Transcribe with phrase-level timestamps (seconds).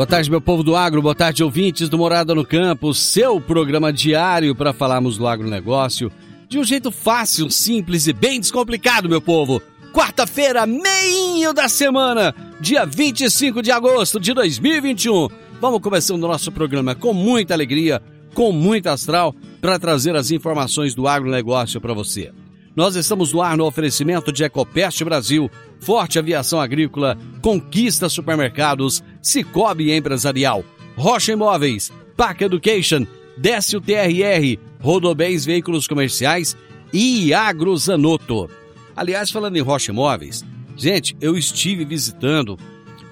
[0.00, 3.92] Boa tarde, meu povo do agro, boa tarde, ouvintes do Morada no Campo, seu programa
[3.92, 6.10] diário para falarmos do agronegócio
[6.48, 9.60] de um jeito fácil, simples e bem descomplicado, meu povo.
[9.92, 15.28] Quarta-feira, meinho da semana, dia 25 de agosto de 2021.
[15.60, 18.00] Vamos começando o nosso programa com muita alegria,
[18.32, 22.32] com muita astral, para trazer as informações do agronegócio para você.
[22.80, 25.50] Nós estamos no ar no oferecimento de Ecopest Brasil,
[25.80, 30.64] Forte Aviação Agrícola, Conquista Supermercados, Cicobi Empresarial,
[30.96, 36.56] Rocha Imóveis, Pac Education, Décio TRR, Rodobens Veículos Comerciais
[36.90, 38.48] e Agrozanoto.
[38.96, 40.42] Aliás, falando em Rocha Imóveis,
[40.74, 42.58] gente, eu estive visitando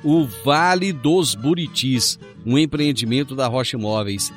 [0.03, 4.33] o Vale dos Buritis, um empreendimento da Rocha Imóveis.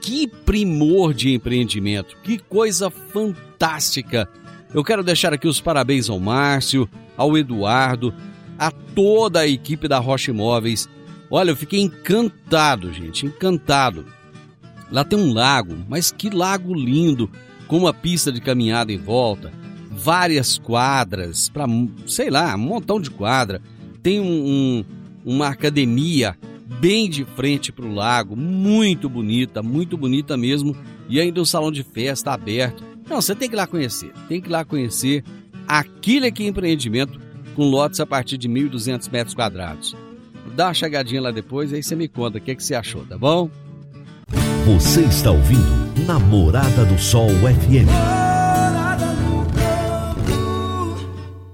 [0.00, 4.28] Que primor de empreendimento, que coisa fantástica!
[4.74, 8.12] Eu quero deixar aqui os parabéns ao Márcio, ao Eduardo,
[8.58, 10.88] a toda a equipe da Rocha Imóveis.
[11.30, 14.04] Olha, eu fiquei encantado, gente, encantado.
[14.90, 17.30] Lá tem um lago, mas que lago lindo,
[17.68, 19.52] com uma pista de caminhada em volta,
[19.92, 21.66] várias quadras, para,
[22.04, 23.62] sei lá, um montão de quadra.
[24.02, 24.84] Tem um, um,
[25.24, 26.36] uma academia
[26.80, 30.76] bem de frente para o lago, muito bonita, muito bonita mesmo,
[31.08, 32.93] e ainda um salão de festa aberto.
[33.08, 34.12] Não, você tem que ir lá conhecer.
[34.28, 35.22] Tem que ir lá conhecer
[35.66, 37.20] aquilo aqui empreendimento
[37.54, 39.96] com lotes a partir de 1.200 metros quadrados.
[40.54, 43.18] Dá uma chegadinha lá depois, aí você me conta o que, que você achou, tá
[43.18, 43.50] bom?
[44.66, 47.88] Você está ouvindo Namorada do Sol FM.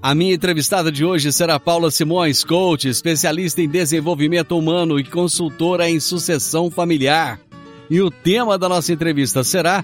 [0.03, 5.89] A minha entrevistada de hoje será Paula Simões, coach, especialista em desenvolvimento humano e consultora
[5.89, 7.39] em sucessão familiar.
[7.89, 9.83] E o tema da nossa entrevista será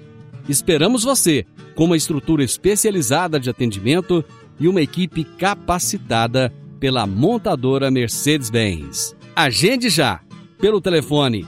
[0.51, 1.45] Esperamos você
[1.75, 4.21] com uma estrutura especializada de atendimento
[4.59, 9.15] e uma equipe capacitada pela montadora Mercedes-Benz.
[9.33, 10.19] Agende já
[10.59, 11.47] pelo telefone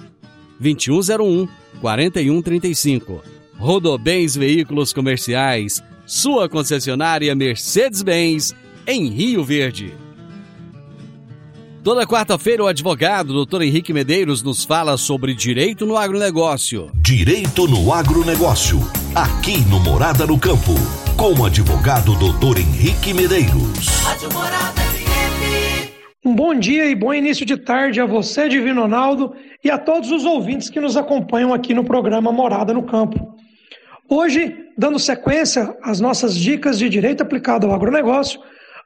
[0.58, 1.50] 2101
[1.82, 3.22] 4135.
[3.58, 8.56] Rodobens Veículos Comerciais, sua concessionária Mercedes-Benz
[8.88, 10.03] em Rio Verde.
[11.84, 13.62] Toda quarta-feira, o advogado Dr.
[13.64, 16.90] Henrique Medeiros nos fala sobre direito no agronegócio.
[16.96, 18.80] Direito no agronegócio.
[19.14, 20.72] Aqui no Morada no Campo.
[21.18, 22.60] Com o advogado Dr.
[22.60, 23.88] Henrique Medeiros.
[26.24, 30.10] Um bom dia e bom início de tarde a você, Divino Ronaldo, e a todos
[30.10, 33.36] os ouvintes que nos acompanham aqui no programa Morada no Campo.
[34.08, 38.40] Hoje, dando sequência às nossas dicas de direito aplicado ao agronegócio,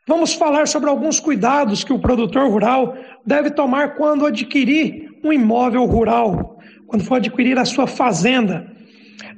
[0.08, 2.96] vamos falar sobre alguns cuidados que o produtor rural
[3.26, 6.58] deve tomar quando adquirir um imóvel rural,
[6.88, 8.66] quando for adquirir a sua fazenda.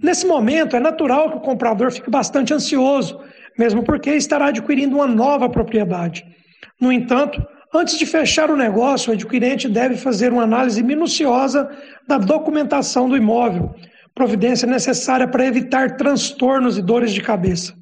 [0.01, 3.19] Nesse momento, é natural que o comprador fique bastante ansioso,
[3.57, 6.23] mesmo porque estará adquirindo uma nova propriedade.
[6.79, 7.41] No entanto,
[7.73, 11.69] antes de fechar o negócio, o adquirente deve fazer uma análise minuciosa
[12.07, 13.73] da documentação do imóvel,
[14.13, 17.78] providência necessária para evitar transtornos e dores de cabeça.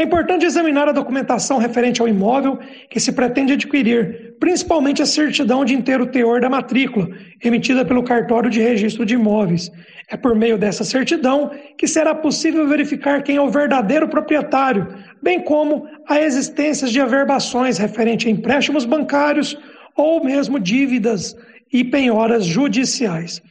[0.00, 2.58] É importante examinar a documentação referente ao imóvel
[2.88, 7.10] que se pretende adquirir, principalmente a certidão de inteiro teor da matrícula,
[7.44, 9.70] emitida pelo cartório de registro de imóveis.
[10.08, 14.88] É por meio dessa certidão que será possível verificar quem é o verdadeiro proprietário,
[15.22, 19.54] bem como a existência de averbações referente a empréstimos bancários
[19.94, 21.36] ou mesmo dívidas
[21.70, 23.42] e penhoras judiciais.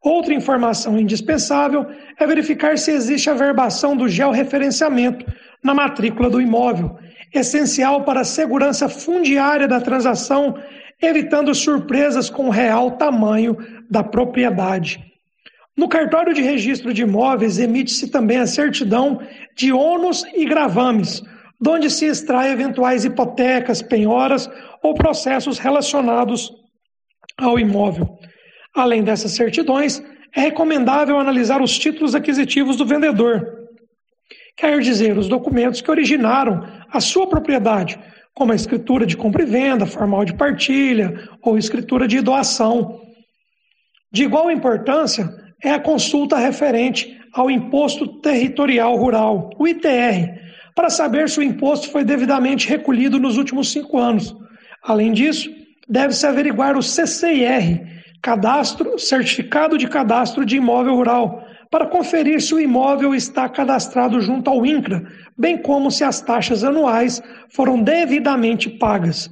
[0.00, 1.84] Outra informação indispensável
[2.16, 5.26] é verificar se existe averbação do georreferenciamento
[5.62, 6.98] na matrícula do imóvel,
[7.32, 10.56] essencial para a segurança fundiária da transação,
[11.00, 13.56] evitando surpresas com o real tamanho
[13.90, 15.04] da propriedade.
[15.76, 19.20] No cartório de registro de imóveis emite-se também a certidão
[19.54, 21.22] de ônus e gravames,
[21.60, 24.48] donde se extrai eventuais hipotecas, penhoras
[24.82, 26.50] ou processos relacionados
[27.36, 28.18] ao imóvel.
[28.74, 30.02] Além dessas certidões,
[30.34, 33.55] é recomendável analisar os títulos aquisitivos do vendedor,
[34.56, 37.98] quer dizer, os documentos que originaram a sua propriedade,
[38.34, 43.00] como a escritura de compra e venda, formal de partilha ou escritura de doação.
[44.10, 45.28] De igual importância
[45.62, 50.40] é a consulta referente ao Imposto Territorial Rural, o ITR,
[50.74, 54.34] para saber se o imposto foi devidamente recolhido nos últimos cinco anos.
[54.82, 55.50] Além disso,
[55.88, 62.60] deve-se averiguar o CCIR, Cadastro Certificado de Cadastro de Imóvel Rural, para conferir se o
[62.60, 69.30] imóvel está cadastrado junto ao INCRA, bem como se as taxas anuais foram devidamente pagas.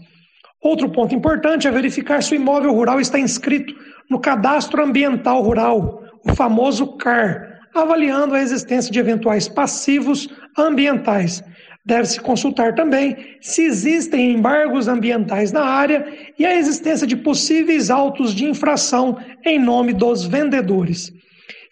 [0.63, 3.75] Outro ponto importante é verificar se o imóvel rural está inscrito
[4.11, 11.43] no Cadastro Ambiental Rural, o famoso CAR, avaliando a existência de eventuais passivos ambientais.
[11.87, 16.07] Deve-se consultar também se existem embargos ambientais na área
[16.39, 21.13] e a existência de possíveis autos de infração em nome dos vendedores.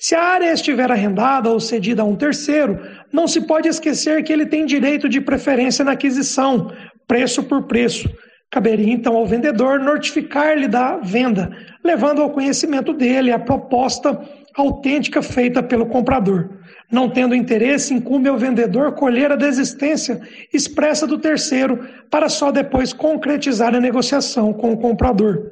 [0.02, 2.81] Se a área estiver arrendada ou cedida a um terceiro,
[3.12, 6.72] não se pode esquecer que ele tem direito de preferência na aquisição,
[7.06, 8.10] preço por preço.
[8.50, 14.20] Caberia então ao vendedor notificar-lhe da venda, levando ao conhecimento dele a proposta
[14.56, 16.50] autêntica feita pelo comprador.
[16.90, 20.20] Não tendo interesse, incumbe ao vendedor colher a desistência
[20.52, 21.78] expressa do terceiro
[22.10, 25.49] para só depois concretizar a negociação com o comprador.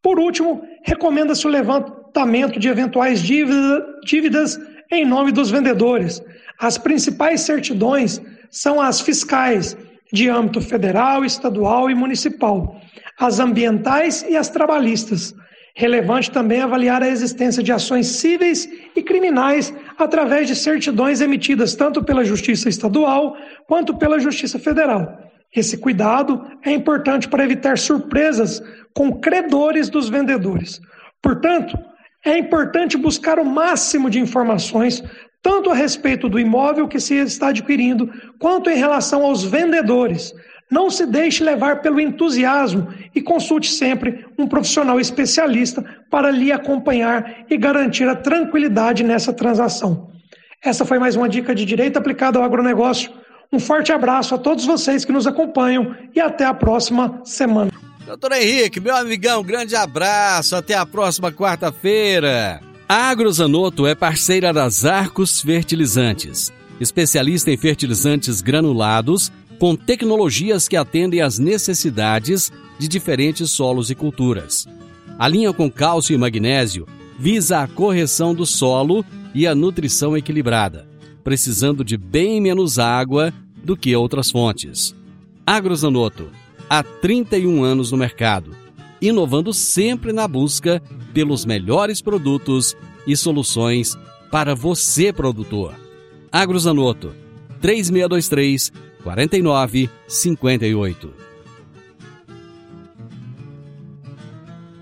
[0.00, 1.50] Por último, recomenda-se o
[2.18, 4.58] levantamento de eventuais dívida, dívidas
[4.90, 6.20] em nome dos vendedores.
[6.58, 8.20] As principais certidões
[8.50, 9.76] são as fiscais,
[10.12, 12.80] de âmbito federal, estadual e municipal,
[13.18, 15.34] as ambientais e as trabalhistas.
[15.76, 22.02] Relevante também avaliar a existência de ações cíveis e criminais através de certidões emitidas tanto
[22.02, 23.36] pela Justiça Estadual
[23.68, 25.16] quanto pela Justiça Federal.
[25.54, 28.60] Esse cuidado é importante para evitar surpresas
[28.92, 30.80] com credores dos vendedores.
[31.22, 31.78] Portanto,
[32.24, 35.02] é importante buscar o máximo de informações,
[35.42, 40.34] tanto a respeito do imóvel que se está adquirindo, quanto em relação aos vendedores.
[40.70, 47.46] Não se deixe levar pelo entusiasmo e consulte sempre um profissional especialista para lhe acompanhar
[47.48, 50.10] e garantir a tranquilidade nessa transação.
[50.62, 53.10] Essa foi mais uma dica de direito aplicado ao agronegócio
[53.50, 57.70] um forte abraço a todos vocês que nos acompanham e até a próxima semana.
[58.08, 60.56] Doutor Henrique, meu amigão, grande abraço.
[60.56, 62.60] Até a próxima quarta-feira.
[62.88, 66.50] A Agrozanoto é parceira das Arcos Fertilizantes,
[66.80, 74.66] especialista em fertilizantes granulados com tecnologias que atendem às necessidades de diferentes solos e culturas.
[75.18, 76.86] A linha com cálcio e magnésio
[77.18, 80.88] visa a correção do solo e a nutrição equilibrada
[81.28, 84.96] precisando de bem menos água do que outras fontes.
[85.46, 86.30] Agrozanoto,
[86.68, 88.50] há 31 anos no mercado,
[89.00, 90.82] inovando sempre na busca
[91.14, 93.96] pelos melhores produtos e soluções
[94.30, 95.74] para você, produtor.
[96.30, 97.14] Agrozanoto,
[97.60, 98.70] 3623
[99.02, 101.12] 4958.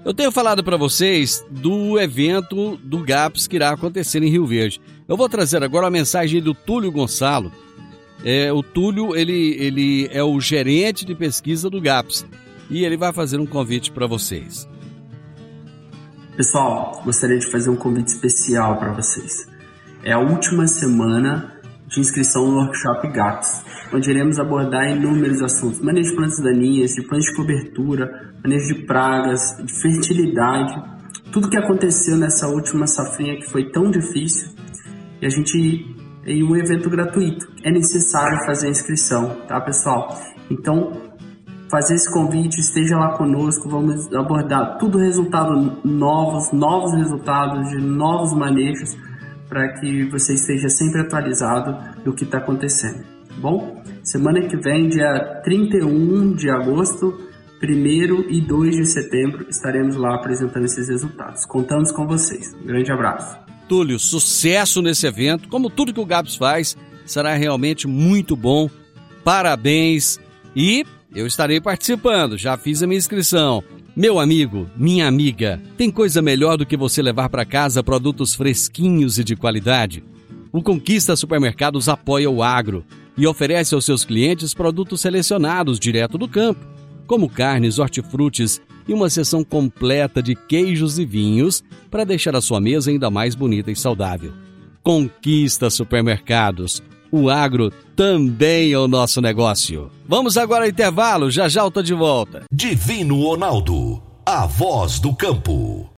[0.05, 4.81] Eu tenho falado para vocês do evento do GAPS que irá acontecer em Rio Verde.
[5.09, 7.50] Eu vou trazer agora a mensagem do Túlio Gonçalo.
[8.28, 12.26] É, o Túlio ele, ele é o gerente de pesquisa do GAPS
[12.68, 14.68] e ele vai fazer um convite para vocês.
[16.37, 19.47] Pessoal, gostaria de fazer um convite especial para vocês.
[20.02, 21.54] É a última semana
[21.87, 23.64] de inscrição no workshop GAPS,
[23.95, 28.87] onde iremos abordar inúmeros assuntos: manejo de plantas daninhas, de planos de cobertura, manejo de
[28.87, 30.83] pragas, de fertilidade,
[31.30, 34.49] tudo que aconteceu nessa última safrinha que foi tão difícil
[35.23, 35.96] e a gente
[36.26, 37.47] e um evento gratuito.
[37.64, 40.18] É necessário fazer a inscrição, tá, pessoal?
[40.50, 40.92] Então,
[41.71, 48.35] fazer esse convite, esteja lá conosco, vamos abordar tudo resultado novos, novos resultados de novos
[48.35, 48.97] manejos
[49.49, 53.04] para que você esteja sempre atualizado do que está acontecendo.
[53.28, 57.14] Tá bom, semana que vem, dia 31 de agosto,
[57.62, 61.47] 1 e 2 de setembro, estaremos lá apresentando esses resultados.
[61.47, 62.54] Contamos com vocês.
[62.54, 63.46] Um grande abraço.
[63.68, 65.49] Túlio, sucesso nesse evento.
[65.49, 68.70] Como tudo que o Gabs faz, será realmente muito bom.
[69.25, 70.20] Parabéns.
[70.54, 73.62] E eu estarei participando, já fiz a minha inscrição.
[73.96, 79.18] Meu amigo, minha amiga, tem coisa melhor do que você levar para casa produtos fresquinhos
[79.18, 80.04] e de qualidade?
[80.52, 82.85] O Conquista Supermercados apoia o agro
[83.16, 86.66] e oferece aos seus clientes produtos selecionados direto do campo,
[87.06, 92.61] como carnes, hortifrutis e uma seção completa de queijos e vinhos para deixar a sua
[92.61, 94.33] mesa ainda mais bonita e saudável.
[94.83, 96.83] Conquista Supermercados.
[97.11, 99.90] O agro também é o nosso negócio.
[100.07, 102.45] Vamos agora ao intervalo, já já eu tô de volta.
[102.52, 105.90] Divino Ronaldo, a voz do campo.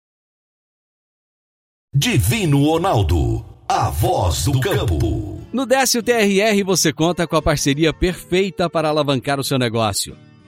[1.95, 5.41] Divino Ronaldo, a voz do campo.
[5.53, 10.15] No Décio TRR você conta com a parceria perfeita para alavancar o seu negócio.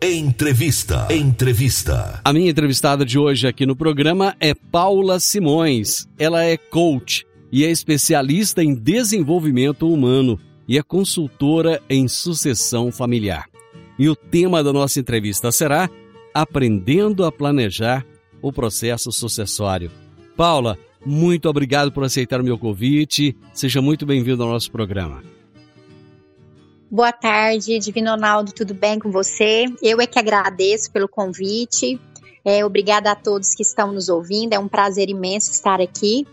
[0.00, 1.08] Entrevista.
[1.10, 2.20] Entrevista.
[2.22, 6.06] A minha entrevistada de hoje aqui no programa é Paula Simões.
[6.18, 10.38] Ela é coach e é especialista em desenvolvimento humano
[10.68, 13.46] e é consultora em sucessão familiar.
[13.98, 15.88] E o tema da nossa entrevista será
[16.34, 18.04] Aprendendo a Planejar
[18.42, 19.90] o Processo Sucessório.
[20.36, 20.76] Paula,
[21.06, 23.34] muito obrigado por aceitar o meu convite.
[23.54, 25.35] Seja muito bem-vindo ao nosso programa.
[26.88, 29.64] Boa tarde, Divino Ronaldo, tudo bem com você?
[29.82, 32.00] Eu é que agradeço pelo convite.
[32.44, 34.52] É, obrigada a todos que estão nos ouvindo.
[34.52, 36.24] É um prazer imenso estar aqui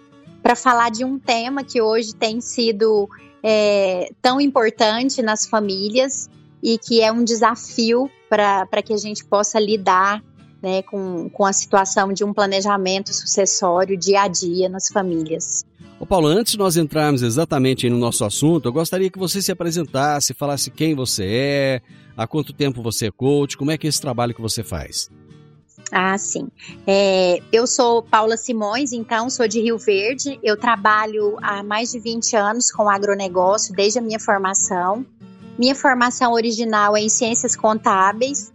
[0.43, 3.10] para falar de um tema que hoje tem sido
[3.41, 6.29] é, tão importante nas famílias
[6.62, 10.24] e que é um desafio para que a gente possa lidar
[10.63, 15.65] né, com, com a situação de um planejamento sucessório dia a dia nas famílias.
[16.00, 19.51] Ô Paulo, antes de nós entrarmos exatamente no nosso assunto, eu gostaria que você se
[19.51, 21.82] apresentasse, falasse quem você é,
[22.15, 25.10] há quanto tempo você é coach, como é que é esse trabalho que você faz?
[25.91, 26.48] Ah, sim.
[26.88, 30.39] É, eu sou Paula Simões, então sou de Rio Verde.
[30.41, 35.05] Eu trabalho há mais de 20 anos com agronegócio, desde a minha formação.
[35.58, 38.51] Minha formação original é em ciências contábeis,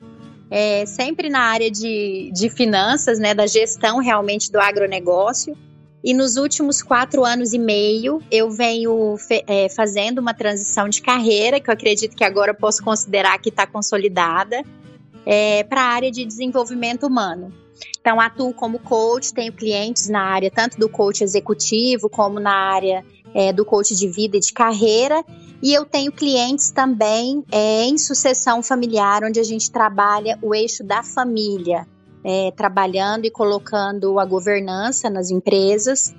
[0.50, 5.56] é, sempre na área de, de finanças, né, da gestão realmente do agronegócio.
[6.02, 11.60] E nos últimos quatro anos e meio, eu venho é, fazendo uma transição de carreira,
[11.60, 14.62] que eu acredito que agora posso considerar que está consolidada,
[15.26, 17.52] é, para a área de desenvolvimento humano.
[18.00, 23.04] Então, atuo como coach, tenho clientes na área tanto do coach executivo, como na área
[23.34, 25.22] é, do coach de vida e de carreira.
[25.62, 30.84] E eu tenho clientes também é, em sucessão familiar, onde a gente trabalha o eixo
[30.84, 31.86] da família,
[32.24, 36.14] é, trabalhando e colocando a governança nas empresas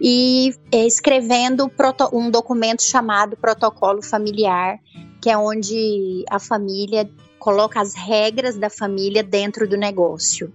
[0.00, 1.70] e é, escrevendo
[2.12, 4.78] um documento chamado Protocolo Familiar,
[5.20, 10.52] que é onde a família coloca as regras da família dentro do negócio.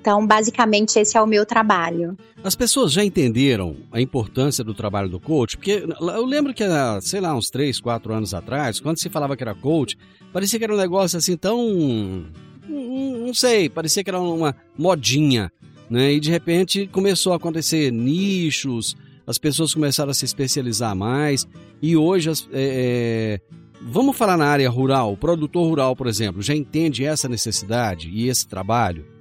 [0.00, 2.16] Então, basicamente, esse é o meu trabalho.
[2.42, 5.56] As pessoas já entenderam a importância do trabalho do coach?
[5.56, 6.64] Porque eu lembro que,
[7.02, 9.98] sei lá, uns 3, 4 anos atrás, quando se falava que era coach,
[10.32, 12.24] parecia que era um negócio assim tão.
[12.68, 15.50] Não sei, parecia que era uma modinha.
[15.90, 16.12] Né?
[16.12, 18.94] E de repente começou a acontecer nichos,
[19.26, 21.46] as pessoas começaram a se especializar mais.
[21.82, 23.40] E hoje, é, é,
[23.82, 28.28] vamos falar na área rural, o produtor rural, por exemplo, já entende essa necessidade e
[28.28, 29.17] esse trabalho?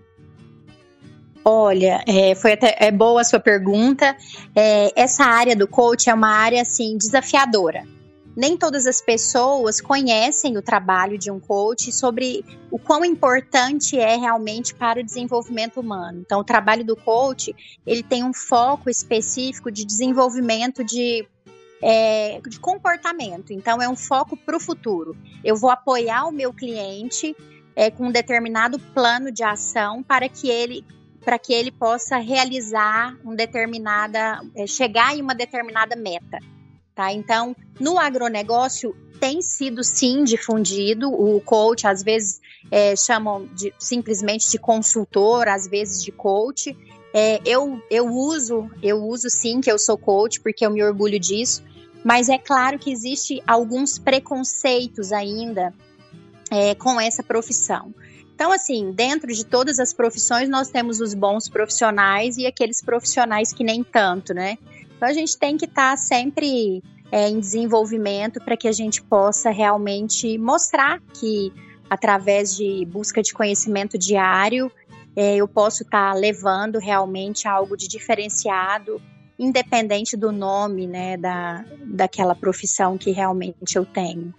[1.50, 4.18] Olha, é, foi até é boa a sua pergunta.
[4.54, 7.86] É, essa área do coach é uma área assim desafiadora.
[8.36, 14.18] Nem todas as pessoas conhecem o trabalho de um coach sobre o quão importante é
[14.18, 16.20] realmente para o desenvolvimento humano.
[16.20, 21.25] Então, o trabalho do coach ele tem um foco específico de desenvolvimento de
[21.82, 23.54] é, de comportamento.
[23.54, 25.16] Então, é um foco para o futuro.
[25.46, 27.34] Eu vou apoiar o meu cliente
[27.74, 30.84] é, com um determinado plano de ação para que ele
[31.27, 36.39] para que ele possa realizar um determinada, é, chegar em uma determinada meta.
[36.96, 37.12] Tá?
[37.12, 42.39] Então, no agronegócio tem sido sim difundido, o coach às vezes
[42.72, 46.74] é, chamam de, simplesmente de consultor, às vezes de coach.
[47.13, 51.19] É, eu, eu uso, eu uso sim que eu sou coach, porque eu me orgulho
[51.19, 51.62] disso,
[52.05, 55.74] Mas é claro que existe alguns preconceitos ainda
[56.50, 57.93] é, com essa profissão.
[58.38, 63.51] Então, assim, dentro de todas as profissões, nós temos os bons profissionais e aqueles profissionais
[63.51, 64.60] que nem tanto, né?
[64.96, 69.01] Então, a gente tem que estar tá sempre é, em desenvolvimento para que a gente
[69.01, 71.51] possa realmente mostrar que,
[71.89, 74.72] através de busca de conhecimento diário,
[75.15, 79.01] é, eu posso estar tá levando realmente algo de diferenciado,
[79.39, 84.32] independente do nome, né, da, daquela profissão que realmente eu tenho.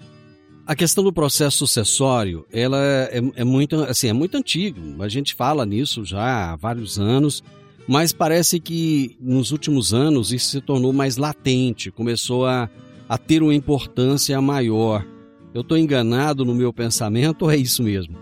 [0.69, 5.03] A questão do processo sucessório, ela é, é, muito, assim, é muito antigo.
[5.03, 7.43] A gente fala nisso já há vários anos,
[7.87, 12.69] mas parece que nos últimos anos isso se tornou mais latente, começou a,
[13.09, 15.07] a ter uma importância maior.
[15.55, 18.15] Eu estou enganado no meu pensamento ou é isso mesmo?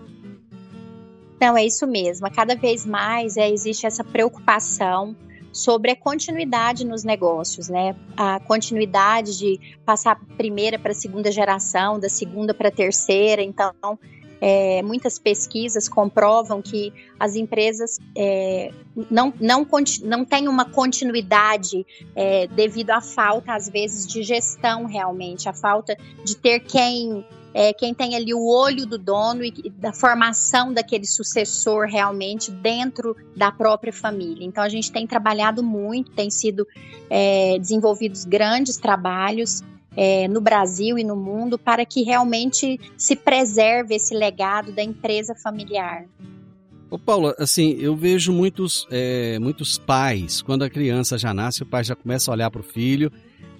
[1.41, 2.31] Não, é isso mesmo.
[2.31, 5.13] Cada vez mais é, existe essa preocupação
[5.57, 7.95] sobre a continuidade nos negócios, né?
[8.15, 13.41] A continuidade de passar primeira para segunda geração, da segunda para terceira.
[13.41, 13.73] Então,
[14.39, 18.71] é, muitas pesquisas comprovam que as empresas é,
[19.09, 19.65] não, não,
[20.03, 21.83] não têm uma continuidade
[22.15, 27.25] é, devido à falta, às vezes, de gestão realmente, a falta de ter quem
[27.59, 33.15] é, quem tem ali o olho do dono e da formação daquele sucessor realmente dentro
[33.35, 34.45] da própria família.
[34.45, 36.67] Então a gente tem trabalhado muito, tem sido
[37.09, 39.63] é, desenvolvidos grandes trabalhos
[39.95, 45.33] é, no Brasil e no mundo para que realmente se preserve esse legado da empresa
[45.33, 46.05] familiar.
[46.91, 51.65] Ô Paula, assim, eu vejo muitos, é, muitos pais, quando a criança já nasce, o
[51.65, 53.11] pai já começa a olhar para o filho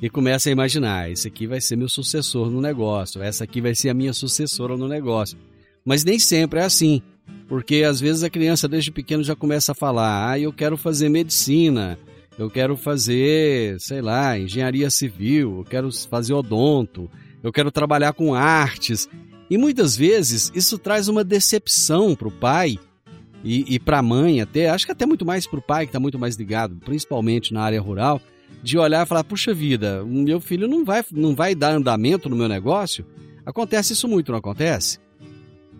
[0.01, 3.75] e começa a imaginar: esse aqui vai ser meu sucessor no negócio, essa aqui vai
[3.75, 5.38] ser a minha sucessora no negócio.
[5.84, 7.01] Mas nem sempre é assim,
[7.48, 11.10] porque às vezes a criança desde pequeno já começa a falar: ah, eu quero fazer
[11.10, 11.98] medicina,
[12.38, 17.10] eu quero fazer, sei lá, engenharia civil, eu quero fazer odonto,
[17.42, 19.10] eu quero trabalhar com artes.
[19.50, 22.77] E muitas vezes isso traz uma decepção para o pai
[23.44, 25.89] e, e para a mãe até, acho que até muito mais para o pai que
[25.89, 28.22] está muito mais ligado, principalmente na área rural,
[28.67, 32.36] de olhar e falar, puxa vida, meu filho não vai, não vai dar andamento no
[32.36, 33.06] meu negócio.
[33.45, 34.99] Acontece isso muito, não acontece?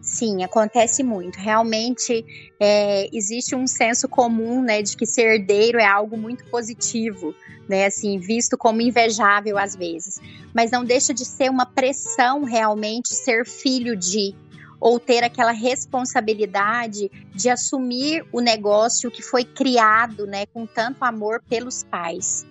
[0.02, 1.38] Sim, acontece muito.
[1.38, 2.26] Realmente
[2.58, 7.36] é, existe um senso comum, né, de que ser herdeiro é algo muito positivo,
[7.68, 10.22] né, assim, visto como invejável às vezes.
[10.54, 14.34] Mas não deixa de ser uma pressão realmente ser filho de,
[14.80, 21.44] ou ter aquela responsabilidade de assumir o negócio que foi criado, né, com tanto amor
[21.50, 22.46] pelos pais.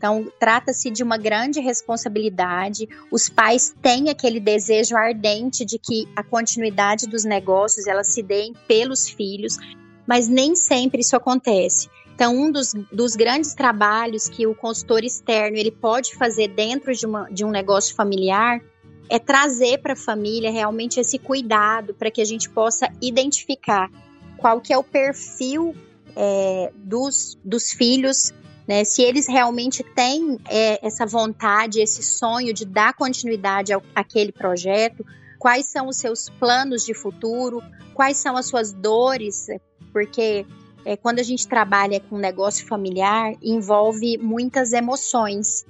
[0.00, 2.88] Então, trata-se de uma grande responsabilidade.
[3.10, 8.50] Os pais têm aquele desejo ardente de que a continuidade dos negócios ela se dê
[8.66, 9.58] pelos filhos,
[10.06, 11.90] mas nem sempre isso acontece.
[12.14, 17.04] Então, um dos, dos grandes trabalhos que o consultor externo ele pode fazer dentro de,
[17.04, 18.58] uma, de um negócio familiar
[19.06, 23.90] é trazer para a família realmente esse cuidado para que a gente possa identificar
[24.38, 25.74] qual que é o perfil
[26.16, 28.32] é, dos, dos filhos
[28.70, 28.84] né?
[28.84, 35.04] Se eles realmente têm é, essa vontade, esse sonho de dar continuidade ao, àquele projeto,
[35.40, 37.60] quais são os seus planos de futuro,
[37.94, 39.48] quais são as suas dores,
[39.92, 40.46] porque
[40.84, 45.66] é, quando a gente trabalha com negócio familiar, envolve muitas emoções.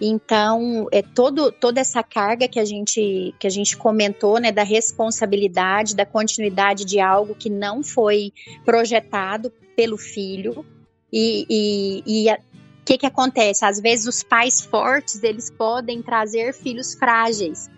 [0.00, 4.64] Então, é todo, toda essa carga que a gente que a gente comentou, né, da
[4.64, 8.32] responsabilidade, da continuidade de algo que não foi
[8.64, 10.64] projetado pelo filho,
[11.12, 13.64] e, e, o que, que acontece?
[13.64, 17.68] Às vezes os pais fortes eles podem trazer filhos frágeis.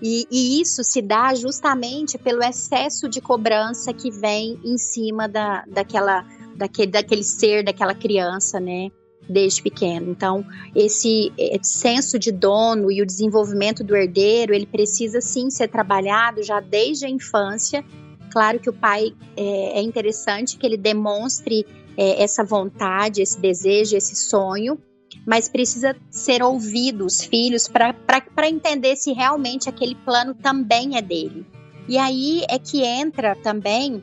[0.00, 5.64] E, e, isso se dá justamente pelo excesso de cobrança que vem em cima da,
[5.66, 6.26] daquela,
[6.56, 8.90] daquele, daquele ser, daquela criança, né?
[9.28, 10.10] Desde pequeno.
[10.10, 15.68] Então, esse, esse senso de dono e o desenvolvimento do herdeiro, ele precisa sim ser
[15.68, 17.84] trabalhado já desde a infância.
[18.32, 21.64] Claro que o pai é, é interessante que ele demonstre
[21.96, 24.78] é, essa vontade, esse desejo, esse sonho,
[25.26, 31.46] mas precisa ser ouvido os filhos para entender se realmente aquele plano também é dele.
[31.88, 34.02] E aí é que entra também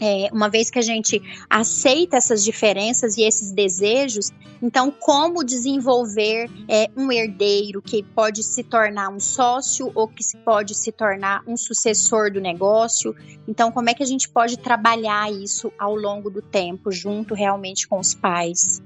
[0.00, 4.30] é, uma vez que a gente aceita essas diferenças e esses desejos,
[4.62, 10.74] então como desenvolver é, um herdeiro que pode se tornar um sócio ou que pode
[10.74, 13.14] se tornar um sucessor do negócio?
[13.46, 17.86] Então, como é que a gente pode trabalhar isso ao longo do tempo, junto realmente
[17.86, 18.82] com os pais,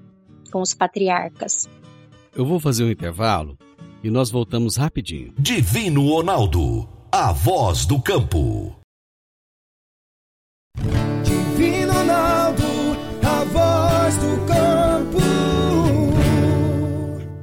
[0.51, 1.69] com os patriarcas?
[2.35, 3.57] Eu vou fazer um intervalo
[4.03, 5.33] e nós voltamos rapidinho.
[5.39, 8.77] Divino Ronaldo, a voz do campo.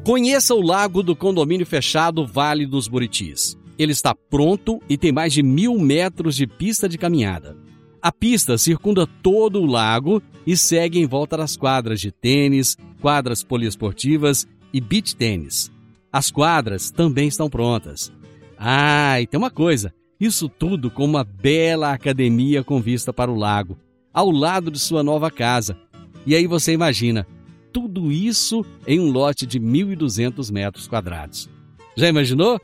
[0.04, 3.56] Conheça o lago do condomínio fechado Vale dos Buritis.
[3.78, 7.56] Ele está pronto e tem mais de mil metros de pista de caminhada.
[8.02, 13.44] A pista circunda todo o lago e segue em volta das quadras de tênis, quadras
[13.44, 15.72] poliesportivas e beach tênis.
[16.12, 18.12] As quadras também estão prontas.
[18.58, 23.38] Ah, e tem uma coisa: isso tudo com uma bela academia com vista para o
[23.38, 23.78] lago,
[24.12, 25.78] ao lado de sua nova casa.
[26.26, 27.28] E aí você imagina,
[27.72, 31.50] tudo isso em um lote de 1.200 metros quadrados.
[31.96, 32.60] Já imaginou?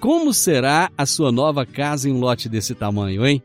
[0.00, 3.42] Como será a sua nova casa em um lote desse tamanho, hein?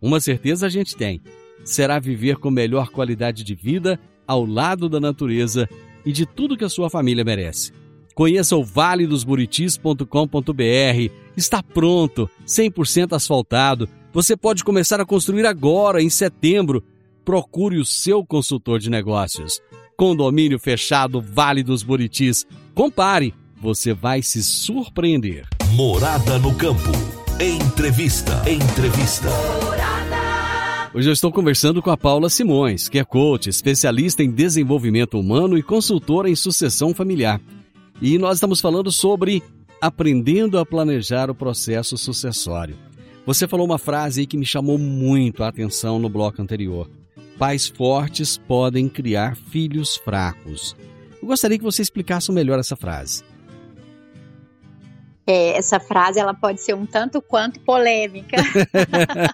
[0.00, 1.20] Uma certeza a gente tem:
[1.64, 5.68] será viver com melhor qualidade de vida ao lado da natureza
[6.04, 7.72] e de tudo que a sua família merece.
[8.14, 11.12] Conheça o valedosburitis.com.br.
[11.36, 13.88] Está pronto, 100% asfaltado.
[14.12, 16.82] Você pode começar a construir agora, em setembro.
[17.24, 19.60] Procure o seu consultor de negócios.
[20.00, 22.46] Condomínio fechado Vale dos Buritis.
[22.72, 25.48] Compare, você vai se surpreender.
[25.72, 26.92] Morada no campo.
[27.40, 28.48] Entrevista.
[28.48, 29.26] Entrevista.
[30.94, 35.58] Hoje eu estou conversando com a Paula Simões, que é coach, especialista em desenvolvimento humano
[35.58, 37.40] e consultora em sucessão familiar.
[38.00, 39.42] E nós estamos falando sobre
[39.80, 42.76] aprendendo a planejar o processo sucessório.
[43.26, 46.88] Você falou uma frase aí que me chamou muito a atenção no bloco anterior.
[47.38, 50.76] Pais fortes podem criar filhos fracos.
[51.22, 53.22] Eu gostaria que você explicasse melhor essa frase.
[55.24, 58.38] É, essa frase ela pode ser um tanto quanto polêmica.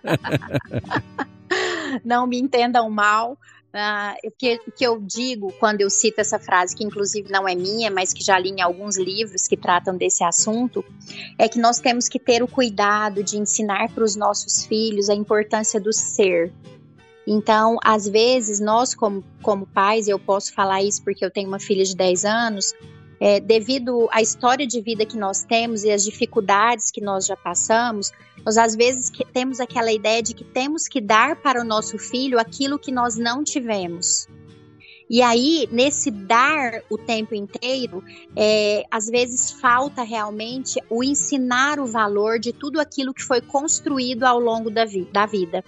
[2.04, 3.38] Não me entendam mal.
[3.72, 7.56] Uh, o que, que eu digo quando eu cito essa frase, que inclusive não é
[7.56, 10.84] minha, mas que já li em alguns livros que tratam desse assunto,
[11.36, 15.14] é que nós temos que ter o cuidado de ensinar para os nossos filhos a
[15.14, 16.52] importância do ser.
[17.26, 21.58] Então, às vezes, nós, como, como pais, eu posso falar isso porque eu tenho uma
[21.58, 22.74] filha de 10 anos,
[23.20, 27.36] é, devido à história de vida que nós temos e às dificuldades que nós já
[27.36, 28.10] passamos,
[28.44, 32.38] nós às vezes temos aquela ideia de que temos que dar para o nosso filho
[32.38, 34.28] aquilo que nós não tivemos.
[35.08, 38.02] E aí, nesse dar o tempo inteiro,
[38.34, 44.24] é, às vezes falta realmente o ensinar o valor de tudo aquilo que foi construído
[44.24, 45.62] ao longo da, vi da vida.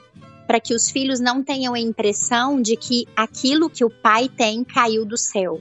[0.46, 4.62] Para que os filhos não tenham a impressão de que aquilo que o pai tem
[4.62, 5.60] caiu do céu.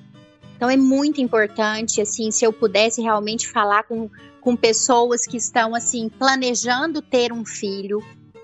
[0.56, 5.76] Então é muito importante, assim, se eu pudesse realmente falar com, com pessoas que estão
[5.76, 8.02] assim planejando ter um filho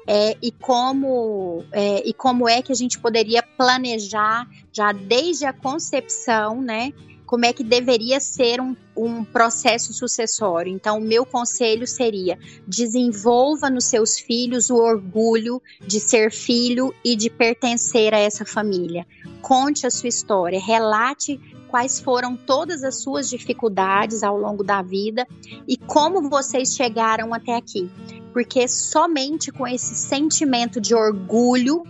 [0.08, 5.54] é, e como é, e como é que a gente poderia planejar já desde a
[5.54, 6.92] concepção, né?
[7.32, 10.70] Como é que deveria ser um, um processo sucessório?
[10.70, 17.16] Então, o meu conselho seria: desenvolva nos seus filhos o orgulho de ser filho e
[17.16, 19.08] de pertencer a essa família.
[19.42, 21.40] Conte a sua história, relate
[21.70, 25.26] quais foram todas as suas dificuldades ao longo da vida
[25.66, 27.90] e como vocês chegaram até aqui.
[28.34, 31.84] Porque somente com esse sentimento de orgulho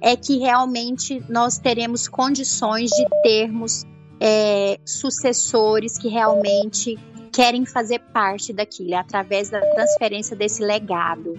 [0.00, 3.84] é que realmente nós teremos condições de termos
[4.20, 6.98] é, sucessores que realmente
[7.32, 11.34] querem fazer parte daquilo, é através da transferência desse legado.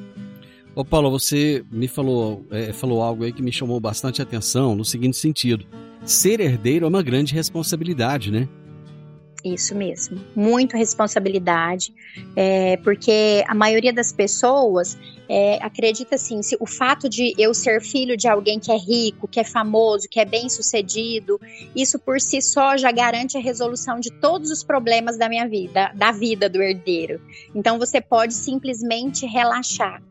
[0.75, 4.85] Ô Paulo, você me falou, é, falou algo aí que me chamou bastante atenção no
[4.85, 5.65] seguinte sentido
[6.07, 8.47] ser herdeiro é uma grande responsabilidade, né?
[9.53, 11.93] Isso mesmo, muito responsabilidade,
[12.35, 14.97] é, porque a maioria das pessoas
[15.29, 19.27] é, acredita assim: se o fato de eu ser filho de alguém que é rico,
[19.27, 21.39] que é famoso, que é bem sucedido,
[21.75, 25.91] isso por si só já garante a resolução de todos os problemas da minha vida,
[25.95, 27.21] da vida do herdeiro.
[27.53, 30.01] Então você pode simplesmente relaxar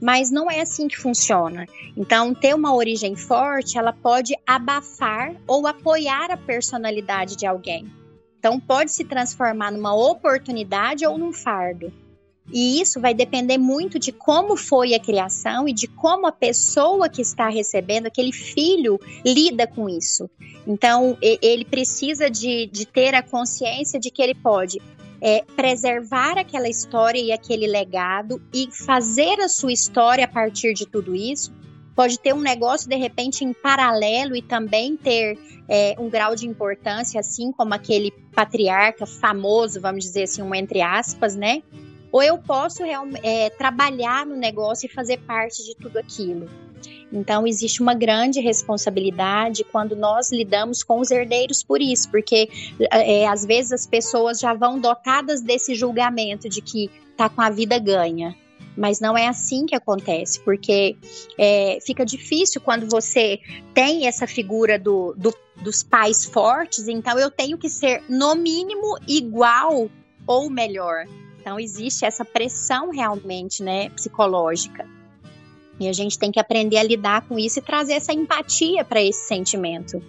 [0.00, 1.66] mas não é assim que funciona.
[1.96, 7.90] Então, ter uma origem forte, ela pode abafar ou apoiar a personalidade de alguém.
[8.38, 11.92] Então, pode se transformar numa oportunidade ou num fardo.
[12.52, 17.08] E isso vai depender muito de como foi a criação e de como a pessoa
[17.08, 20.30] que está recebendo, aquele filho, lida com isso.
[20.66, 24.80] Então, ele precisa de, de ter a consciência de que ele pode
[25.20, 30.86] é, preservar aquela história e aquele legado e fazer a sua história a partir de
[30.86, 31.52] tudo isso.
[31.98, 35.36] Pode ter um negócio de repente em paralelo e também ter
[35.68, 40.80] é, um grau de importância, assim como aquele patriarca famoso, vamos dizer assim, um entre
[40.80, 41.60] aspas, né?
[42.12, 46.48] Ou eu posso é, trabalhar no negócio e fazer parte de tudo aquilo.
[47.12, 52.48] Então, existe uma grande responsabilidade quando nós lidamos com os herdeiros por isso, porque
[52.92, 57.50] é, às vezes as pessoas já vão dotadas desse julgamento de que tá com a
[57.50, 58.36] vida ganha.
[58.78, 60.96] Mas não é assim que acontece, porque
[61.36, 63.40] é, fica difícil quando você
[63.74, 68.96] tem essa figura do, do, dos pais fortes, então eu tenho que ser, no mínimo,
[69.08, 69.90] igual
[70.24, 71.06] ou melhor.
[71.40, 74.86] Então existe essa pressão realmente, né, psicológica.
[75.80, 79.02] E a gente tem que aprender a lidar com isso e trazer essa empatia para
[79.02, 80.00] esse sentimento.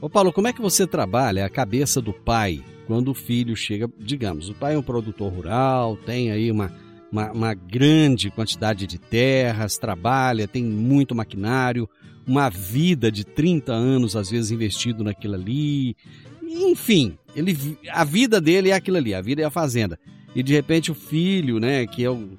[0.00, 3.88] Ô Paulo, como é que você trabalha a cabeça do pai quando o filho chega,
[3.96, 6.72] digamos, o pai é um produtor rural, tem aí uma,
[7.12, 11.86] uma, uma grande quantidade de terras, trabalha, tem muito maquinário,
[12.26, 15.94] uma vida de 30 anos, às vezes, investido naquilo ali.
[16.42, 19.98] Enfim, ele, a vida dele é aquilo ali, a vida é a fazenda.
[20.34, 22.30] E de repente o filho, né, que é o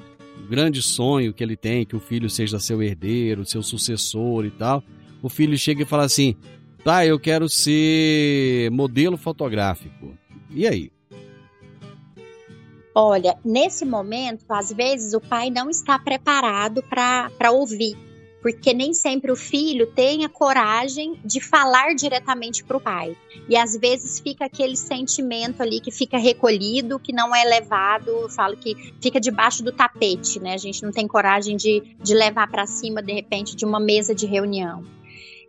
[0.50, 4.84] grande sonho que ele tem, que o filho seja seu herdeiro, seu sucessor e tal,
[5.22, 6.36] o filho chega e fala assim:
[6.84, 10.18] tá, eu quero ser modelo fotográfico.
[10.50, 10.92] E aí?
[12.96, 17.98] Olha, nesse momento, às vezes o pai não está preparado para ouvir,
[18.40, 23.18] porque nem sempre o filho tem a coragem de falar diretamente para o pai.
[23.50, 28.30] E às vezes fica aquele sentimento ali que fica recolhido, que não é levado, eu
[28.30, 30.54] falo que fica debaixo do tapete, né?
[30.54, 34.14] A gente não tem coragem de, de levar para cima, de repente, de uma mesa
[34.14, 34.84] de reunião.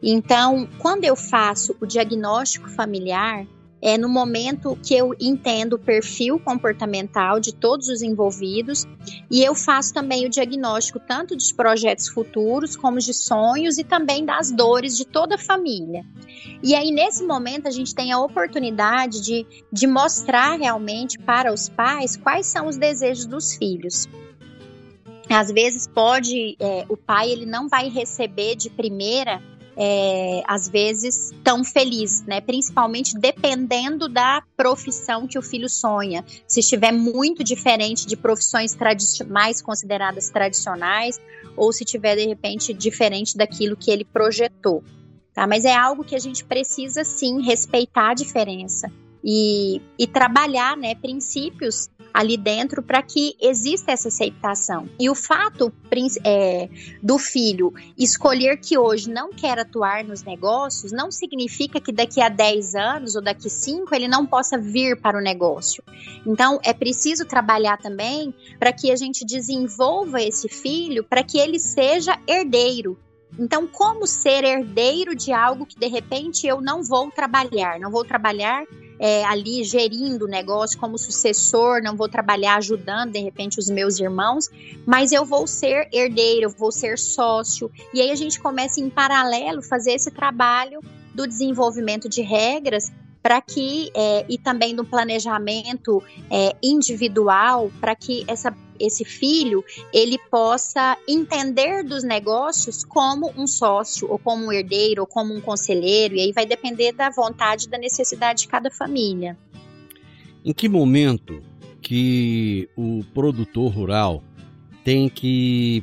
[0.02, 3.46] Então, quando eu faço o diagnóstico familiar,
[3.84, 8.86] é no momento que eu entendo o perfil comportamental de todos os envolvidos
[9.30, 14.24] e eu faço também o diagnóstico tanto dos projetos futuros como de sonhos e também
[14.24, 16.02] das dores de toda a família.
[16.62, 21.68] E aí, nesse momento, a gente tem a oportunidade de, de mostrar realmente para os
[21.68, 24.08] pais quais são os desejos dos filhos
[25.28, 29.42] às vezes pode é, o pai ele não vai receber de primeira
[29.76, 32.40] é, às vezes tão feliz, né?
[32.40, 36.24] Principalmente dependendo da profissão que o filho sonha.
[36.46, 38.76] Se estiver muito diferente de profissões
[39.28, 41.20] mais consideradas tradicionais,
[41.56, 44.82] ou se tiver de repente diferente daquilo que ele projetou.
[45.32, 45.46] Tá?
[45.46, 48.90] Mas é algo que a gente precisa sim respeitar a diferença
[49.24, 54.88] e, e trabalhar né, princípios ali dentro para que exista essa aceitação.
[55.00, 55.72] E o fato
[56.24, 56.68] é,
[57.02, 62.28] do filho escolher que hoje não quer atuar nos negócios não significa que daqui a
[62.28, 65.82] 10 anos ou daqui 5 ele não possa vir para o negócio.
[66.24, 71.58] Então é preciso trabalhar também para que a gente desenvolva esse filho para que ele
[71.58, 72.96] seja herdeiro
[73.38, 77.80] então, como ser herdeiro de algo que de repente eu não vou trabalhar?
[77.80, 78.64] Não vou trabalhar
[78.98, 83.98] é, ali gerindo o negócio como sucessor, não vou trabalhar ajudando de repente os meus
[83.98, 84.48] irmãos,
[84.86, 87.70] mas eu vou ser herdeiro, eu vou ser sócio.
[87.92, 90.80] E aí a gente começa em paralelo fazer esse trabalho
[91.14, 92.92] do desenvolvimento de regras
[93.22, 100.18] para que é, e também do planejamento é, individual para que essa, esse filho ele
[100.30, 106.14] possa entender dos negócios como um sócio ou como um herdeiro ou como um conselheiro
[106.14, 109.36] e aí vai depender da vontade da necessidade de cada família.
[110.44, 111.42] Em que momento
[111.80, 114.22] que o produtor rural
[114.82, 115.82] tem que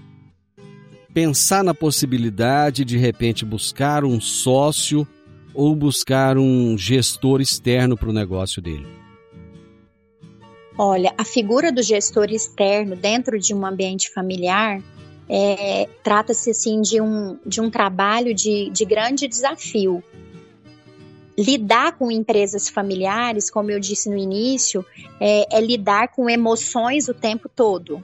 [1.14, 5.08] pensar na possibilidade de, de repente buscar um sócio
[5.54, 9.01] ou buscar um gestor externo para o negócio dele?
[10.84, 14.82] Olha, a figura do gestor externo dentro de um ambiente familiar
[15.30, 20.04] é, trata-se assim de um, de um trabalho de, de grande desafio.
[21.38, 24.84] Lidar com empresas familiares, como eu disse no início,
[25.20, 28.04] é, é lidar com emoções o tempo todo.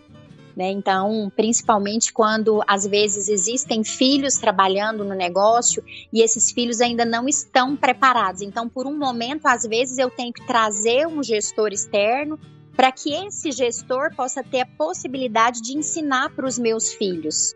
[0.56, 0.70] Né?
[0.70, 7.28] Então, principalmente quando às vezes existem filhos trabalhando no negócio e esses filhos ainda não
[7.28, 8.44] estão preparados.
[8.44, 12.40] Então, por um momento, às vezes eu tenho que trazer um gestor externo
[12.78, 17.56] para que esse gestor possa ter a possibilidade de ensinar para os meus filhos.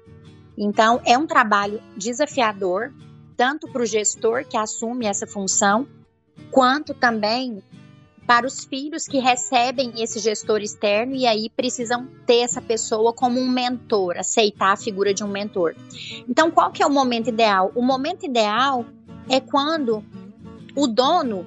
[0.58, 2.92] Então, é um trabalho desafiador,
[3.38, 5.88] tanto para o gestor que assume essa função,
[6.50, 7.64] quanto também
[8.26, 13.40] para os filhos que recebem esse gestor externo e aí precisam ter essa pessoa como
[13.40, 15.76] um mentor, aceitar a figura de um mentor.
[16.28, 17.72] Então, qual que é o momento ideal?
[17.76, 18.86] O momento ideal
[19.30, 20.04] é quando
[20.76, 21.46] o dono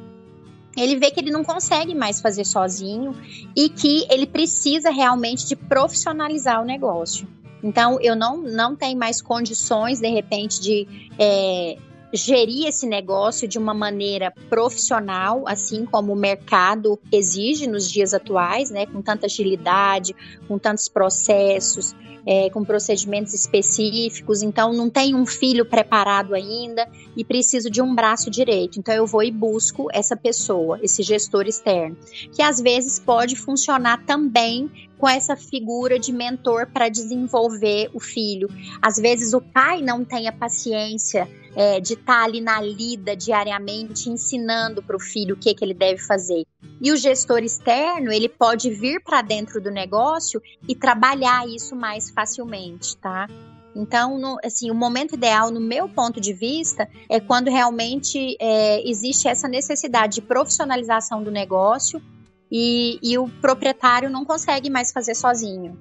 [0.76, 3.14] ele vê que ele não consegue mais fazer sozinho
[3.54, 7.26] e que ele precisa realmente de profissionalizar o negócio.
[7.62, 11.78] Então, eu não, não tenho mais condições, de repente, de é,
[12.14, 18.70] gerir esse negócio de uma maneira profissional, assim como o mercado exige nos dias atuais,
[18.70, 20.14] né, com tanta agilidade,
[20.46, 21.94] com tantos processos,
[22.26, 24.42] é, com procedimentos específicos.
[24.42, 28.78] Então, não tem um filho preparado ainda e preciso de um braço direito.
[28.78, 31.96] Então, eu vou e busco essa pessoa, esse gestor externo,
[32.32, 34.70] que às vezes pode funcionar também
[35.04, 38.48] com essa figura de mentor para desenvolver o filho.
[38.80, 43.14] Às vezes o pai não tem a paciência é, de estar tá ali na lida
[43.14, 46.46] diariamente ensinando para o filho o que, que ele deve fazer.
[46.80, 52.08] E o gestor externo, ele pode vir para dentro do negócio e trabalhar isso mais
[52.08, 53.28] facilmente, tá?
[53.76, 58.88] Então, no, assim, o momento ideal, no meu ponto de vista, é quando realmente é,
[58.88, 62.00] existe essa necessidade de profissionalização do negócio
[62.50, 65.78] e, e o proprietário não consegue mais fazer sozinho.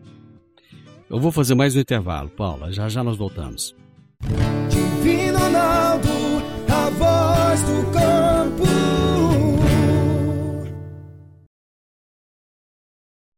[1.09, 2.71] Eu vou fazer mais um intervalo, Paula.
[2.71, 3.75] Já já nós voltamos.
[4.69, 6.09] Divino Ronaldo,
[6.69, 8.63] a voz do campo.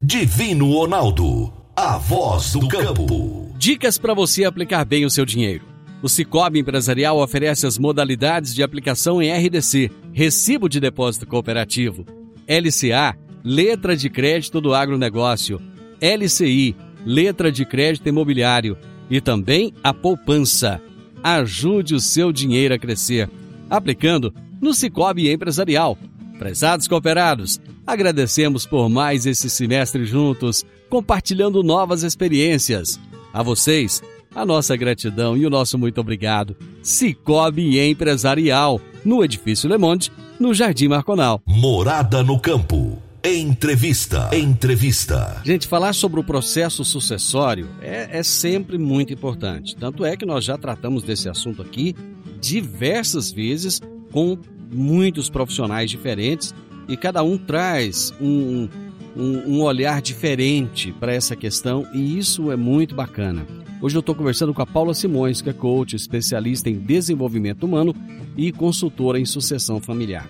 [0.01, 3.53] Divino Ronaldo, a voz do campo.
[3.57, 5.65] Dicas para você aplicar bem o seu dinheiro.
[6.01, 12.05] O Cicobi Empresarial oferece as modalidades de aplicação em RDC, Recibo de Depósito Cooperativo,
[12.47, 15.61] LCA, Letra de Crédito do Agronegócio,
[16.01, 18.77] LCI, Letra de Crédito Imobiliário
[19.09, 20.81] e também a poupança.
[21.23, 23.29] Ajude o seu dinheiro a crescer,
[23.69, 25.97] aplicando no Cicobi Empresarial.
[26.37, 32.99] Prezados cooperados, agradecemos por mais esse semestre juntos, compartilhando novas experiências.
[33.33, 34.01] A vocês,
[34.33, 36.55] a nossa gratidão e o nosso muito obrigado.
[36.81, 41.41] Cicobi Empresarial, no Edifício Le Monde, no Jardim Marconal.
[41.45, 43.01] Morada no Campo.
[43.23, 44.29] Entrevista.
[44.31, 45.41] Entrevista.
[45.43, 49.75] Gente, falar sobre o processo sucessório é, é, sempre muito importante.
[49.75, 51.95] Tanto é que nós já tratamos desse assunto aqui
[52.39, 54.37] diversas vezes com
[54.71, 56.53] muitos profissionais diferentes
[56.87, 58.69] e cada um traz um,
[59.15, 63.45] um, um olhar diferente para essa questão e isso é muito bacana.
[63.81, 67.95] Hoje eu estou conversando com a Paula Simões, que é coach, especialista em desenvolvimento humano
[68.35, 70.29] e consultora em sucessão familiar.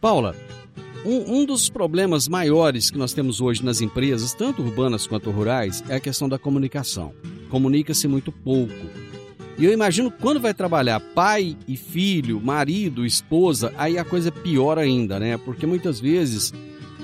[0.00, 0.34] Paula,
[1.04, 5.84] um, um, dos problemas maiores que nós temos hoje nas empresas, tanto urbanas quanto rurais,
[5.88, 7.12] é a questão da comunicação.
[7.50, 8.72] Comunica-se muito pouco.
[9.56, 14.32] E eu imagino quando vai trabalhar pai e filho, marido, esposa, aí a coisa é
[14.32, 15.36] pior ainda, né?
[15.36, 16.52] Porque muitas vezes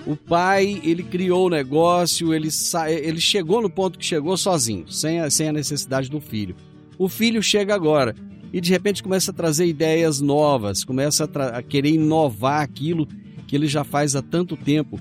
[0.07, 2.91] o pai, ele criou o negócio, ele, sa...
[2.91, 6.57] ele chegou no ponto que chegou sozinho, sem a, sem a necessidade do filho.
[6.99, 8.15] O filho chega agora
[8.53, 11.49] e de repente começa a trazer ideias novas, começa a, tra...
[11.59, 13.07] a querer inovar aquilo
[13.47, 14.99] que ele já faz há tanto tempo.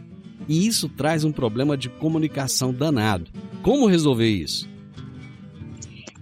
[0.47, 3.29] E isso traz um problema de comunicação danado.
[3.61, 4.67] Como resolver isso?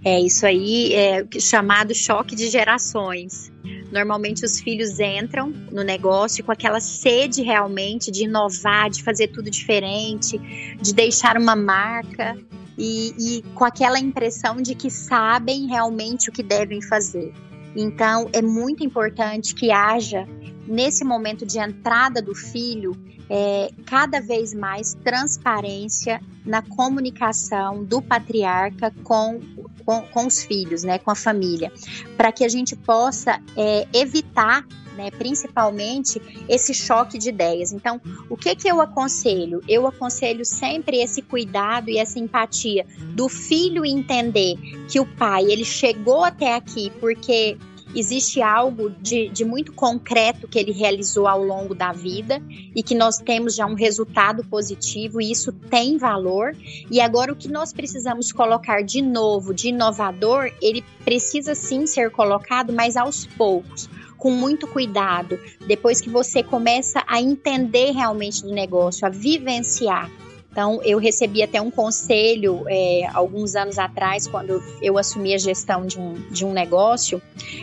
[0.04, 3.50] É isso aí, é chamado choque de gerações.
[3.90, 9.50] Normalmente os filhos entram no negócio com aquela sede realmente de inovar, de fazer tudo
[9.50, 10.38] diferente,
[10.80, 12.36] de deixar uma marca
[12.76, 17.32] e, e com aquela impressão de que sabem realmente o que devem fazer.
[17.74, 20.26] Então é muito importante que haja
[20.66, 22.92] nesse momento de entrada do filho,
[23.30, 29.40] é, cada vez mais transparência na comunicação do patriarca com,
[29.84, 31.72] com, com os filhos, né, com a família,
[32.16, 34.64] para que a gente possa é, evitar
[34.98, 37.72] né, principalmente esse choque de ideias.
[37.72, 39.62] Então, o que que eu aconselho?
[39.68, 44.56] Eu aconselho sempre esse cuidado e essa empatia do filho entender
[44.88, 47.56] que o pai ele chegou até aqui porque
[47.94, 52.42] existe algo de, de muito concreto que ele realizou ao longo da vida
[52.74, 56.56] e que nós temos já um resultado positivo e isso tem valor.
[56.90, 62.10] E agora o que nós precisamos colocar de novo, de inovador, ele precisa sim ser
[62.10, 68.50] colocado, mas aos poucos com muito cuidado, depois que você começa a entender realmente do
[68.50, 70.10] negócio, a vivenciar.
[70.58, 75.86] Então, eu recebi até um conselho é, alguns anos atrás, quando eu assumi a gestão
[75.86, 77.22] de um, de um negócio,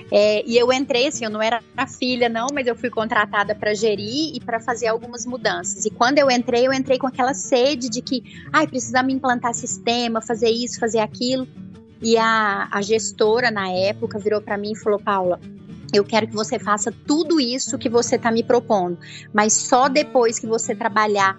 [0.10, 3.54] é, e eu entrei assim, eu não era a filha, não, mas eu fui contratada
[3.54, 5.84] para gerir e para fazer algumas mudanças.
[5.84, 10.22] E quando eu entrei, eu entrei com aquela sede de que, ai, precisamos implantar sistema,
[10.22, 11.46] fazer isso, fazer aquilo.
[12.02, 15.38] E a, a gestora, na época, virou para mim e falou: Paula,
[15.94, 18.98] eu quero que você faça tudo isso que você está me propondo,
[19.34, 21.38] mas só depois que você trabalhar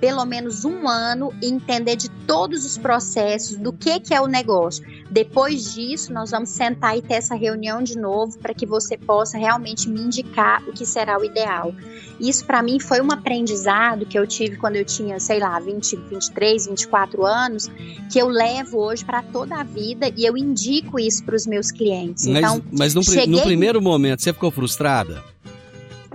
[0.00, 4.26] pelo menos um ano e entender de todos os processos, do que, que é o
[4.26, 4.84] negócio.
[5.10, 9.38] Depois disso, nós vamos sentar e ter essa reunião de novo para que você possa
[9.38, 11.74] realmente me indicar o que será o ideal.
[12.18, 15.96] Isso para mim foi um aprendizado que eu tive quando eu tinha, sei lá, 20,
[15.96, 17.70] 23, 24 anos,
[18.10, 21.70] que eu levo hoje para toda a vida e eu indico isso para os meus
[21.70, 22.26] clientes.
[22.26, 23.26] Mas, então, mas no, cheguei...
[23.26, 25.22] no primeiro momento, você ficou frustrada?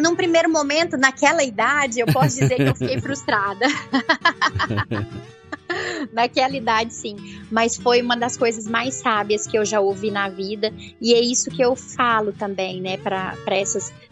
[0.02, 3.66] Num primeiro momento, naquela idade, eu posso dizer que eu fiquei frustrada.
[6.12, 7.16] Naquela idade, sim.
[7.52, 10.74] Mas foi uma das coisas mais sábias que eu já ouvi na vida.
[11.00, 13.36] E é isso que eu falo também, né, para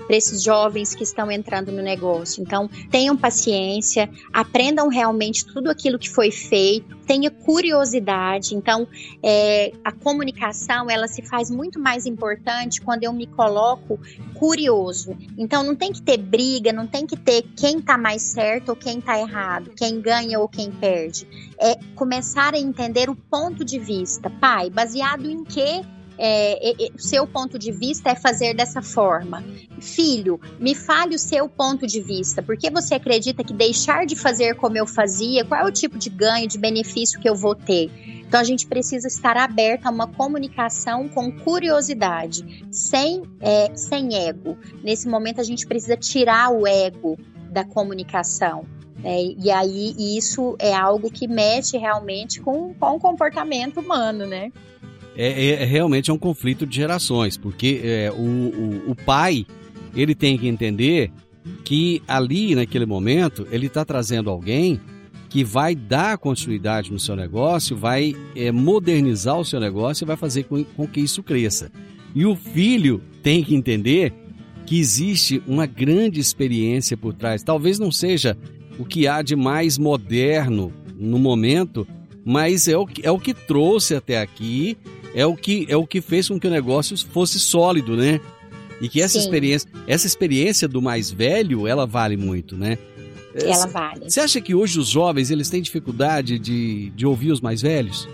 [0.10, 2.41] esses jovens que estão entrando no negócio.
[2.41, 8.55] Então, tenham paciência, aprendam realmente tudo aquilo que foi feito, tenha curiosidade.
[8.55, 8.88] Então,
[9.22, 13.99] é, a comunicação ela se faz muito mais importante quando eu me coloco
[14.36, 15.16] curioso.
[15.38, 18.76] Então, não tem que ter briga, não tem que ter quem está mais certo ou
[18.76, 21.28] quem está errado, quem ganha ou quem perde.
[21.60, 24.30] É começar a entender o ponto de vista.
[24.30, 25.84] Pai, baseado em que
[26.22, 29.43] é, é, seu ponto de vista é fazer dessa forma.
[29.80, 32.43] Filho, me fale o seu ponto de vista.
[32.43, 35.97] Por que você acredita que deixar de fazer como eu fazia, qual é o tipo
[35.97, 37.89] de ganho, de benefício que eu vou ter?
[38.28, 44.57] Então a gente precisa estar aberto a uma comunicação com curiosidade, sem, é, sem ego.
[44.84, 47.18] Nesse momento a gente precisa tirar o ego
[47.49, 48.66] da comunicação.
[49.03, 54.51] É, e aí isso é algo que mexe realmente com, com o comportamento humano, né?
[55.19, 59.45] é, é, é, realmente é um conflito de gerações, porque é, o, o, o, pai
[59.93, 61.11] ele tem que entender
[61.65, 64.79] que ali naquele momento ele está trazendo alguém
[65.27, 70.15] que vai dar continuidade no seu negócio, vai é, modernizar o seu negócio e vai
[70.15, 71.69] fazer com, com que isso cresça.
[72.15, 74.13] E o filho tem que entender
[74.65, 77.43] que existe uma grande experiência por trás.
[77.43, 78.37] Talvez não seja
[78.80, 81.86] o que há de mais moderno no momento,
[82.25, 84.77] mas é o, é o que trouxe até aqui
[85.13, 88.19] é o que é o que fez com que o negócio fosse sólido, né?
[88.82, 89.25] E que essa Sim.
[89.25, 92.77] experiência, essa experiência do mais velho, ela vale muito, né?
[93.36, 94.09] Ela vale.
[94.09, 98.07] Você acha que hoje os jovens eles têm dificuldade de, de ouvir os mais velhos?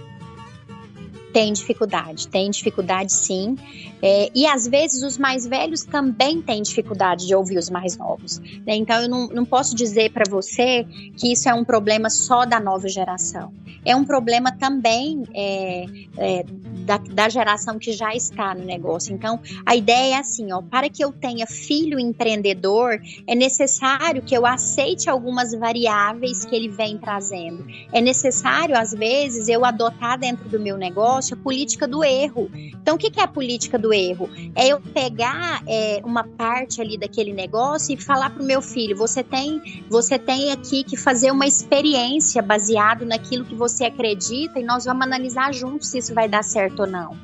[1.35, 3.57] Tem dificuldade, tem dificuldade sim.
[4.01, 8.39] É, e às vezes os mais velhos também têm dificuldade de ouvir os mais novos.
[8.65, 8.77] Né?
[8.77, 10.85] Então eu não, não posso dizer para você
[11.17, 13.51] que isso é um problema só da nova geração.
[13.83, 15.85] É um problema também é,
[16.17, 16.45] é,
[16.85, 19.13] da, da, geração que já está no negócio.
[19.13, 24.35] Então a ideia é assim: ó, para que eu tenha filho empreendedor, é necessário que
[24.35, 27.65] eu aceite algumas variáveis que ele vem trazendo.
[27.91, 32.49] É necessário, às vezes, eu adotar dentro do meu negócio a política do erro.
[32.53, 34.29] Então, o que é a política do erro?
[34.55, 38.95] É eu pegar é, uma parte ali daquele negócio e falar para o meu filho:
[38.95, 44.63] você tem, você tem aqui que fazer uma experiência baseado naquilo que você acredita e
[44.63, 47.17] nós vamos analisar juntos se isso vai dar certo ou não.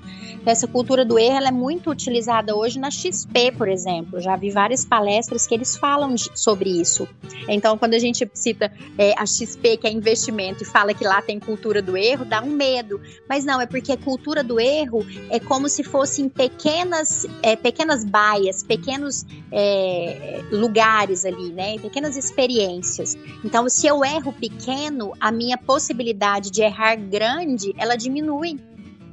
[0.44, 4.20] Essa cultura do erro é muito utilizada hoje na XP, por exemplo.
[4.20, 7.08] Já vi várias palestras que eles falam de, sobre isso.
[7.48, 11.22] Então, quando a gente cita é, a XP, que é investimento, e fala que lá
[11.22, 13.00] tem cultura do erro, dá um medo.
[13.30, 18.04] Mas não, é porque a cultura do erro é como se fossem pequenas, é, pequenas
[18.04, 21.78] baias, pequenos é, lugares ali, né?
[21.80, 23.18] Pequenas experiências.
[23.44, 28.60] Então, se eu erro pequeno, a minha possibilidade de errar grande, ela diminui.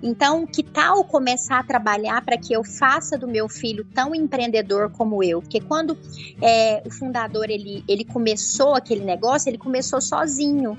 [0.02, 4.90] Então, que tal começar a trabalhar para que eu faça do meu filho tão empreendedor
[4.90, 5.42] como eu?
[5.42, 5.98] Porque quando
[6.40, 10.78] é, o fundador ele, ele começou aquele negócio, ele começou sozinho.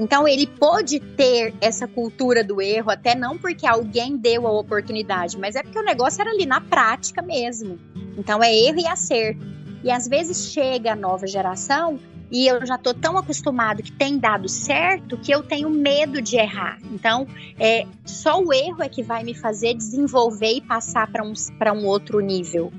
[0.00, 5.38] Então ele pôde ter essa cultura do erro, até não porque alguém deu a oportunidade,
[5.38, 7.78] mas é porque o negócio era ali na prática mesmo.
[8.16, 9.46] Então é erro e acerto.
[9.84, 11.98] E às vezes chega a nova geração
[12.30, 16.36] e eu já estou tão acostumado que tem dado certo que eu tenho medo de
[16.36, 16.78] errar.
[16.90, 17.26] Então,
[17.58, 21.34] é, só o erro é que vai me fazer desenvolver e passar para um,
[21.76, 22.72] um outro nível.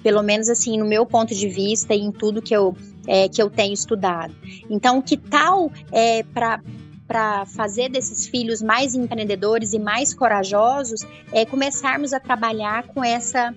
[0.00, 2.76] Pelo menos assim, no meu ponto de vista e em tudo que eu,
[3.08, 4.34] é, que eu tenho estudado.
[4.70, 6.60] Então, que tal é, para
[7.06, 11.00] para fazer desses filhos mais empreendedores e mais corajosos,
[11.32, 13.54] é começarmos a trabalhar com essa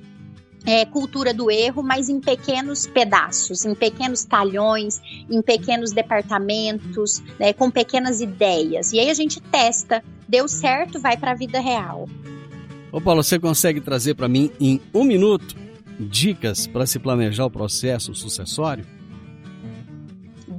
[0.65, 7.51] é, cultura do erro, mas em pequenos pedaços, em pequenos talhões, em pequenos departamentos, né,
[7.51, 8.93] com pequenas ideias.
[8.93, 12.07] E aí a gente testa, deu certo, vai para a vida real.
[12.89, 15.57] Ô Paulo, você consegue trazer para mim em um minuto
[15.99, 19.00] dicas para se planejar o processo sucessório?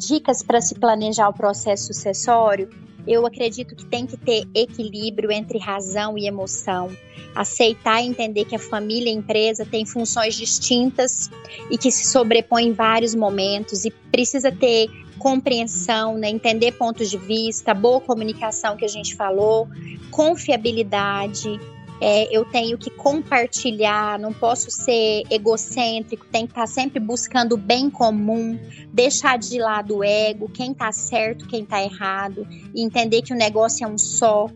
[0.06, 2.68] Dicas para se planejar o processo sucessório?
[3.06, 6.90] Eu acredito que tem que ter equilíbrio entre razão e emoção,
[7.36, 11.30] aceitar e entender que a família e a empresa têm funções distintas
[11.70, 14.88] e que se sobrepõem em vários momentos e precisa ter
[15.20, 19.68] compreensão, né, entender pontos de vista, boa comunicação que a gente falou,
[20.10, 21.60] confiabilidade,
[22.00, 27.56] é, eu tenho que compartilhar, não posso ser egocêntrico, tem que estar sempre buscando o
[27.56, 28.58] bem comum,
[28.92, 33.36] deixar de lado o ego, quem está certo, quem está errado, e entender que o
[33.36, 34.48] negócio é um só.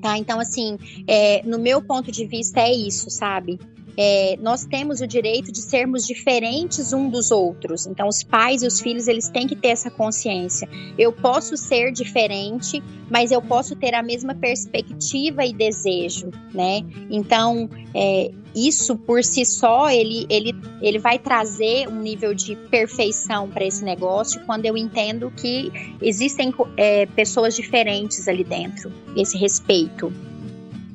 [0.00, 0.18] Tá?
[0.18, 3.58] Então, assim, é, no meu ponto de vista, é isso, sabe?
[3.96, 7.86] É, nós temos o direito de sermos diferentes um dos outros.
[7.86, 10.68] Então, os pais e os filhos eles têm que ter essa consciência.
[10.98, 16.84] Eu posso ser diferente, mas eu posso ter a mesma perspectiva e desejo, né?
[17.10, 23.48] Então, é, isso por si só ele, ele, ele vai trazer um nível de perfeição
[23.48, 30.12] para esse negócio quando eu entendo que existem é, pessoas diferentes ali dentro, esse respeito.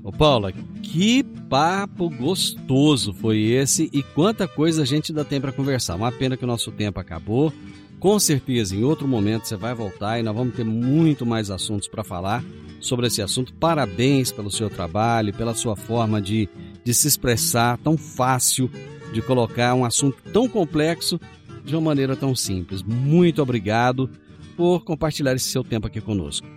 [0.04, 5.52] Ô Paula, que papo gostoso foi esse e quanta coisa a gente ainda tem para
[5.52, 5.96] conversar.
[5.96, 7.52] Uma pena que o nosso tempo acabou.
[8.00, 11.88] Com certeza, em outro momento você vai voltar e nós vamos ter muito mais assuntos
[11.88, 12.44] para falar
[12.80, 13.54] sobre esse assunto.
[13.56, 16.48] Parabéns pelo seu trabalho, pela sua forma de,
[16.84, 18.70] de se expressar, tão fácil
[19.12, 21.20] de colocar um assunto tão complexo
[21.66, 22.84] de uma maneira tão simples.
[22.84, 24.10] Muito obrigado
[24.56, 26.48] por compartilhar esse seu tempo aqui conosco.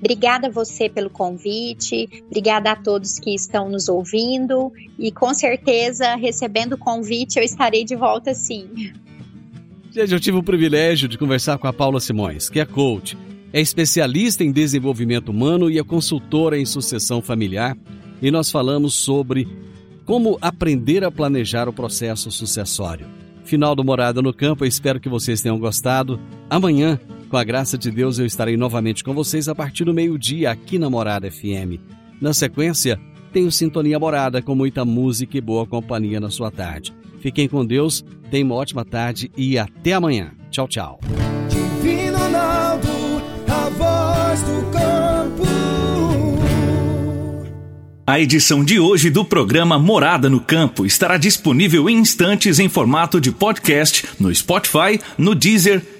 [0.00, 6.16] Obrigada a você pelo convite, obrigada a todos que estão nos ouvindo e com certeza,
[6.16, 8.92] recebendo o convite, eu estarei de volta sim.
[9.92, 13.16] Gente, eu tive o privilégio de conversar com a Paula Simões, que é coach,
[13.52, 17.76] é especialista em desenvolvimento humano e é consultora em sucessão familiar,
[18.22, 19.46] e nós falamos sobre
[20.06, 23.06] como aprender a planejar o processo sucessório.
[23.44, 26.20] Final do Morada no Campo, eu espero que vocês tenham gostado.
[26.48, 26.98] Amanhã
[27.30, 30.78] com a graça de Deus, eu estarei novamente com vocês a partir do meio-dia aqui
[30.78, 31.78] na Morada FM.
[32.20, 33.00] Na sequência,
[33.32, 36.92] tenho Sintonia Morada com muita música e boa companhia na sua tarde.
[37.20, 40.32] Fiquem com Deus, tenham uma ótima tarde e até amanhã.
[40.50, 40.98] Tchau, tchau.
[41.48, 42.88] Divino Ronaldo,
[43.46, 45.50] a voz do campo.
[48.04, 53.20] A edição de hoje do programa Morada no Campo estará disponível em instantes em formato
[53.20, 55.99] de podcast no Spotify, no Deezer,